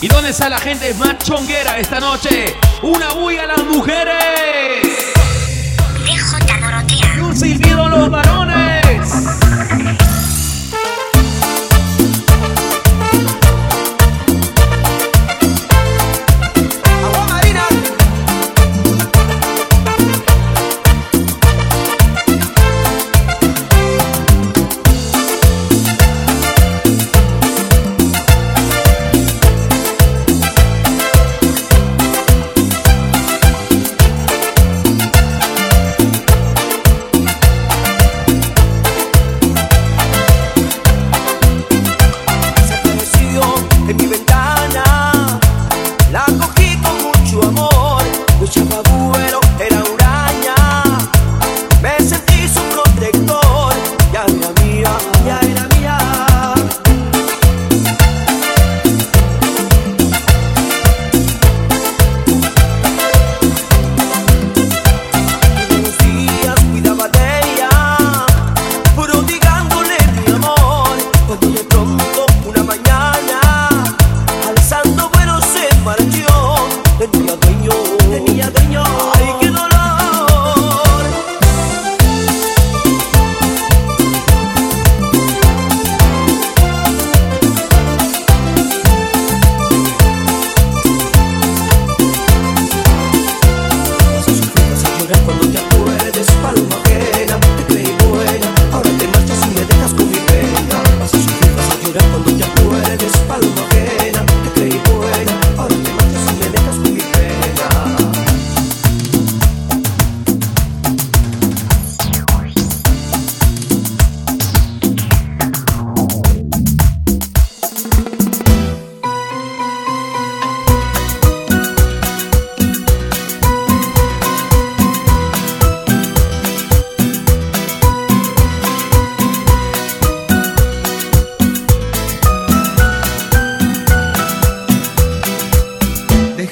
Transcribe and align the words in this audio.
¿Y 0.00 0.06
dónde 0.06 0.30
está 0.30 0.48
la 0.48 0.58
gente 0.58 0.94
más 0.94 1.18
chonguera 1.18 1.76
esta 1.78 1.98
noche? 1.98 2.56
¡Una 2.82 3.14
bulla 3.14 3.42
a 3.42 3.46
las 3.48 3.64
mujeres! 3.64 4.14
DJ 6.04 6.60
Dorotea. 6.60 7.16
Y 7.16 7.20
un 7.20 7.36
silbido 7.36 7.84
a 7.84 7.88
los 7.88 8.08
varones. 8.08 8.47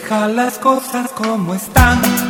Deja 0.08 0.28
las 0.28 0.56
cosas 0.60 1.10
como 1.10 1.52
están. 1.52 2.25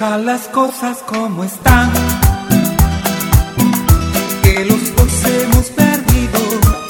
Deja 0.00 0.16
las 0.16 0.48
cosas 0.48 1.02
como 1.06 1.44
están, 1.44 1.92
que 4.42 4.64
los 4.64 4.96
dos 4.96 5.24
hemos 5.26 5.66
perdido. 5.72 6.89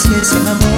Así 0.00 0.14
es 0.14 0.69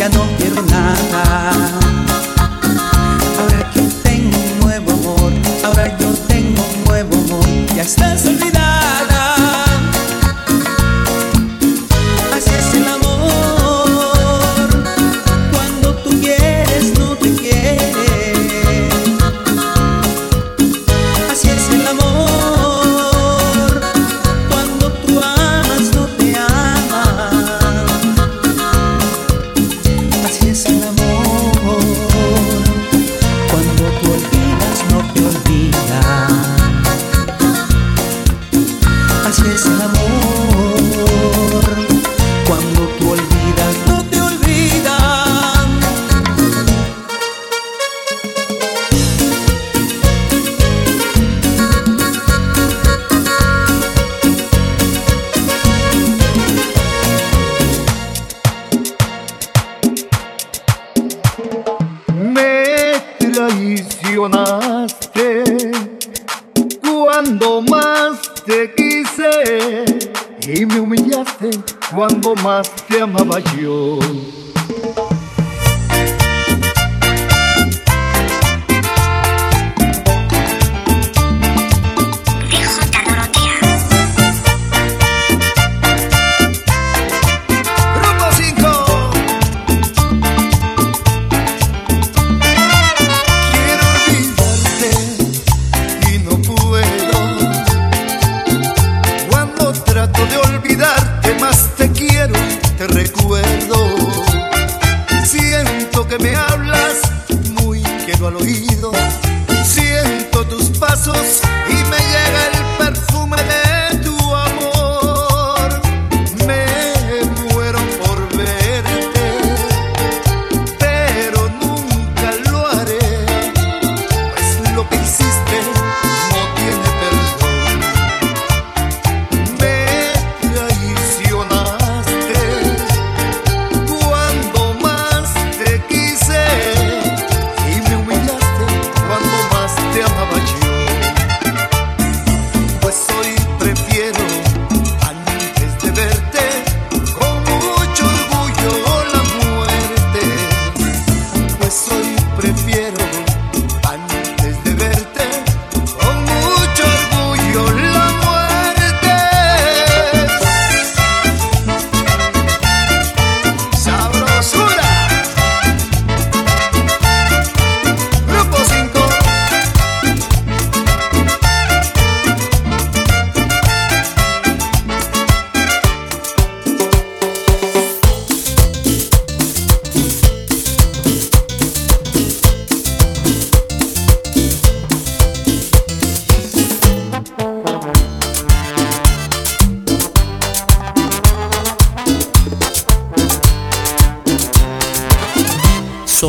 ya 0.00 0.08
no 0.08 0.26
quiero 0.38 0.59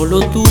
Solo 0.02 0.20
tú, 0.32 0.44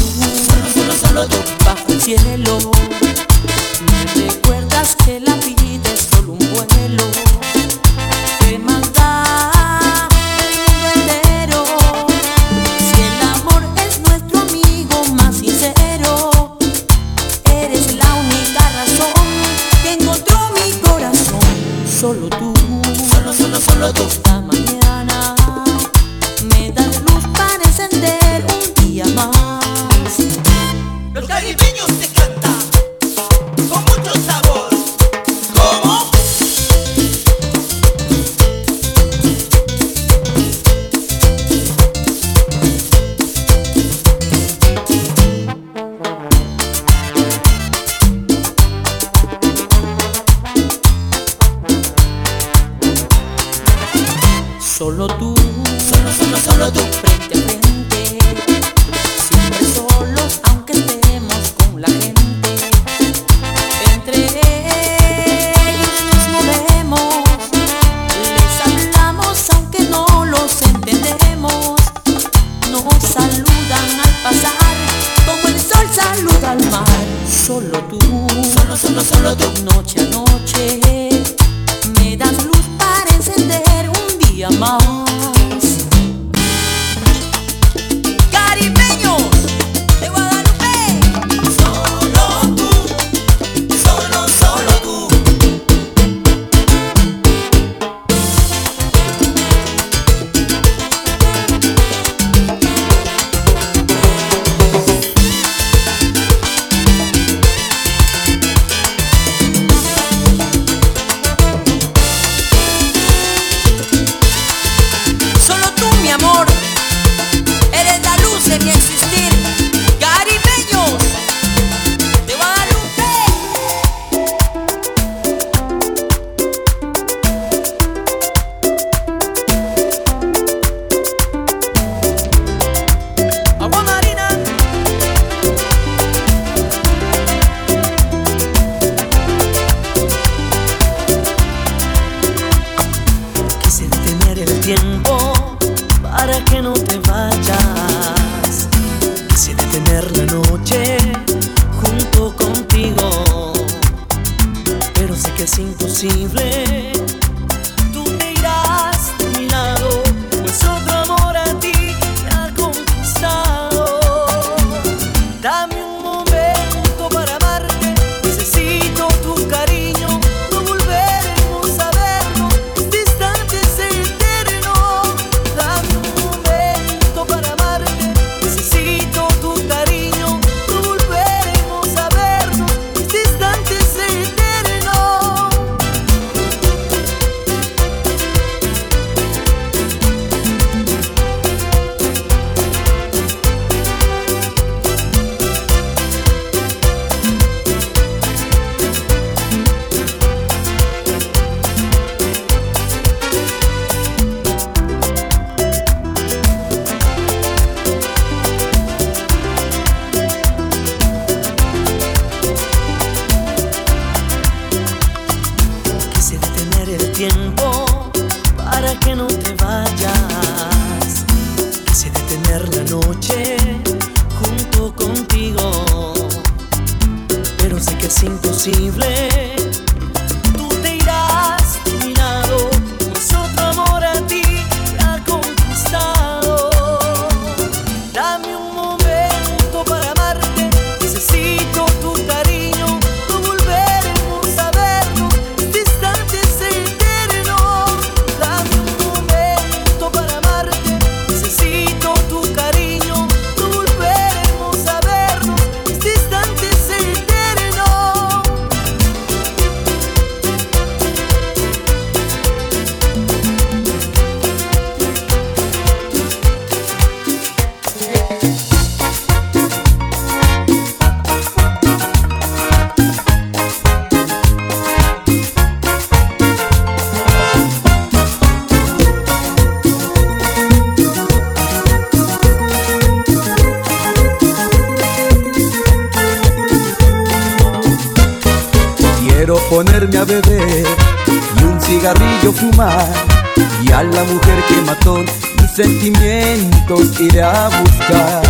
sentimientos 296.00 297.20
iré 297.20 297.42
a 297.42 297.68
buscar. 297.68 298.42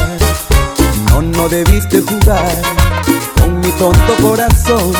No, 1.11 1.23
no 1.23 1.49
debiste 1.49 2.01
jugar 2.01 2.63
con 3.41 3.59
mi 3.59 3.69
tonto 3.73 4.15
corazón. 4.23 4.93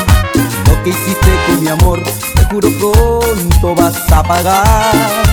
Lo 0.67 0.83
que 0.83 0.89
hiciste 0.89 1.31
con 1.47 1.63
mi 1.63 1.69
amor, 1.69 2.03
te 2.35 2.43
juro 2.45 2.69
pronto 2.79 3.75
vas 3.75 4.11
a 4.11 4.23
pagar. 4.23 5.31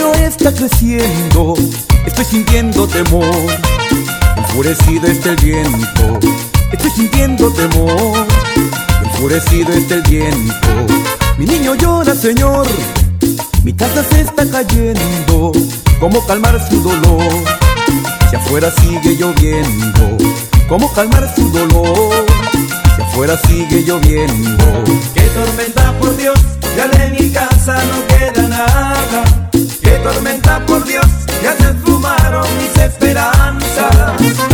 Río 0.00 0.14
está 0.14 0.52
creciendo. 0.52 1.54
Estoy 2.06 2.24
sintiendo 2.24 2.86
temor. 2.86 3.24
Enfurecido 4.36 5.06
está 5.06 5.30
el 5.30 5.36
viento. 5.36 6.18
Estoy 6.72 6.90
sintiendo 6.90 7.52
temor. 7.52 8.26
Enfurecido 9.04 9.72
está 9.72 9.96
el 9.96 10.02
viento. 10.02 10.68
Mi 11.36 11.44
niño 11.44 11.74
llora, 11.74 12.14
señor. 12.14 12.66
Mi 13.62 13.74
casa 13.74 14.02
se 14.04 14.22
está 14.22 14.48
cayendo. 14.50 15.52
¿Cómo 15.98 16.24
calmar 16.26 16.58
su 16.68 16.82
dolor? 16.82 17.32
Si 18.30 18.36
afuera 18.36 18.70
sigue 18.80 19.16
lloviendo. 19.16 20.16
¿Cómo 20.68 20.90
calmar 20.94 21.30
su 21.36 21.50
dolor? 21.50 22.26
Si 22.96 23.02
afuera 23.02 23.38
sigue 23.46 23.82
lloviendo. 23.84 24.84
Qué 25.12 25.22
tormenta 25.22 25.92
por 25.98 26.16
Dios, 26.16 26.38
ya 26.74 26.88
de 26.88 27.10
mi 27.10 27.30
casa 27.30 27.74
no 27.74 28.06
queda 28.06 28.48
nada. 28.48 29.39
Qué 29.90 29.96
tormenta 29.96 30.64
por 30.66 30.84
Dios, 30.84 31.04
ya 31.42 31.56
se 31.56 31.70
esfumaron 31.70 32.46
mis 32.58 32.76
esperanzas. 32.78 34.49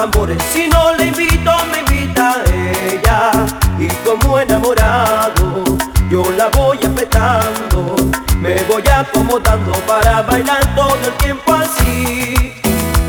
Tambores. 0.00 0.38
Si 0.50 0.66
no 0.66 0.94
le 0.94 1.08
invito 1.08 1.52
me 1.70 1.80
invita 1.80 2.42
ella. 2.46 3.30
Y 3.78 3.86
como 4.04 4.38
enamorado 4.38 5.64
yo 6.10 6.22
la 6.38 6.48
voy 6.48 6.78
apretando. 6.78 7.96
Me 8.40 8.54
voy 8.64 8.82
acomodando 8.88 9.72
para 9.86 10.22
bailar 10.22 10.74
todo 10.74 10.96
el 11.04 11.12
tiempo 11.24 11.52
así. 11.52 12.54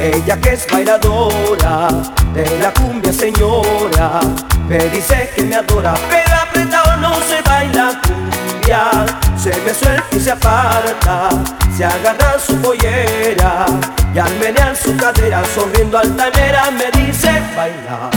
Ella 0.02 0.36
que 0.42 0.50
es 0.54 0.68
bailadora 0.70 1.88
de 2.34 2.60
la 2.60 2.74
cumbia 2.74 3.14
señora 3.14 4.20
Me 4.68 4.80
dice 4.90 5.30
que 5.36 5.44
me 5.44 5.56
adora 5.56 5.94
Pero 6.10 6.36
apretado 6.42 6.98
no 6.98 7.14
se 7.22 7.40
baila 7.44 8.02
cumbia 8.02 9.06
Se 9.52 9.60
me 9.60 9.74
suelta 9.74 10.06
y 10.16 10.20
se 10.20 10.32
aparta. 10.32 11.30
Se 11.76 11.84
agarra 11.84 12.40
su 12.40 12.56
pollera 12.62 13.66
Y 14.14 14.20
al 14.20 14.34
menear 14.40 14.76
su 14.76 14.96
cadera 14.96 15.44
sonriendo 15.56 15.98
altanera 15.98 16.70
Me 16.72 16.92
dice 16.92 17.42
baila, 17.56 18.10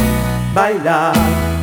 baila 0.53 1.13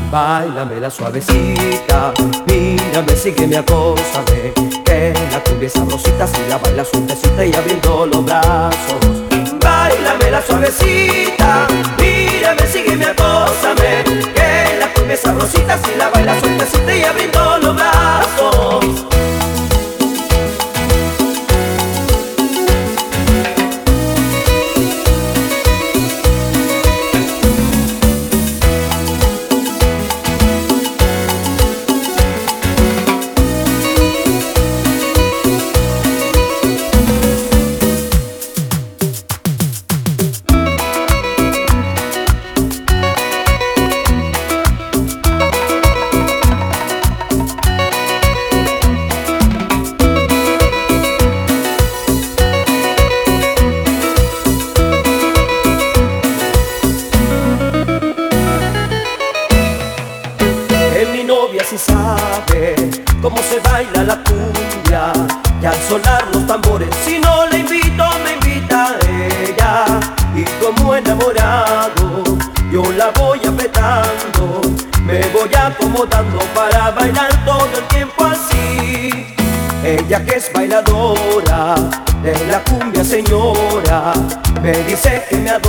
Bailame 0.10 0.80
la 0.80 0.90
suavecita, 0.90 2.14
mírame, 2.48 3.16
sígueme, 3.16 3.58
acósame 3.58 4.54
Que 4.84 5.14
la 5.32 5.42
cumbia 5.42 5.68
es 5.68 5.74
sabrosita 5.74 6.28
si 6.28 6.50
la 6.50 6.58
baila 6.58 6.84
sueltecita 6.84 7.46
y 7.46 7.54
abriendo 7.54 8.06
los 8.08 8.26
brazos. 8.26 9.00
Bailame 9.64 10.32
la 10.32 10.42
suavecita, 10.42 11.68
mírame, 11.98 12.68
sígueme, 12.68 13.06
acósame 13.06 14.04
Que 14.34 14.80
la 14.80 14.94
cumbia 14.94 15.14
es 15.14 15.22
sabrosita 15.22 15.78
si 15.78 15.96
la 15.98 16.10
baila 16.10 16.38
sueltecita 16.40 16.96
y 16.96 17.04
abriendo 17.04 17.58
los 17.60 17.76
brazos 17.76 19.21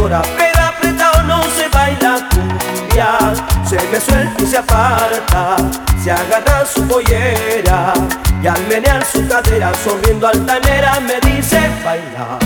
adora 0.02 0.22
pero 0.36 0.60
apretado 0.66 1.22
no 1.24 1.42
se 1.56 1.68
baila 1.68 2.28
cumbia 2.30 3.18
se 3.64 3.76
me 3.90 4.00
suelta 4.00 4.42
y 4.42 4.46
se 4.46 4.58
aparta 4.58 5.56
se 6.02 6.10
agarra 6.10 6.64
su 6.66 6.86
pollera 6.86 7.94
y 8.42 8.46
al 8.46 8.66
menear 8.66 9.04
su 9.04 9.26
cadera 9.28 9.72
sonriendo 9.84 10.26
altanera 10.26 10.98
me 11.00 11.14
dice 11.30 11.60
baila, 11.84 12.38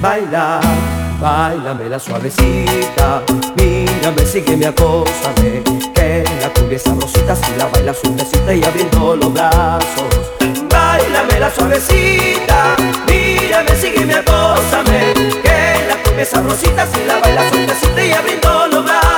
baila, 0.00 0.60
bailame 1.20 1.88
la 1.90 1.98
suavecita, 1.98 3.22
mírame, 3.56 4.24
sígueme, 4.24 4.66
acósame, 4.66 5.62
que 5.94 6.24
la 6.40 6.48
cumbia 6.48 6.76
es 6.76 6.82
sabrosita 6.82 7.36
si 7.36 7.56
la 7.58 7.66
baila 7.66 7.92
suavecita 7.92 8.54
y 8.54 8.64
abriendo 8.64 9.16
los 9.16 9.34
brazos. 9.34 10.32
Bailame 10.70 11.40
la 11.40 11.50
suavecita, 11.50 12.76
mírame, 13.06 13.76
sígueme, 13.76 14.14
acósame, 14.14 15.14
esa 16.18 16.40
rosita 16.40 16.86
si 16.86 17.04
la 17.04 17.18
baila 17.18 17.48
sueltecita 17.50 18.04
y 18.04 18.12
abriendo 18.12 18.66
los 18.68 18.84
brazos 18.84 19.13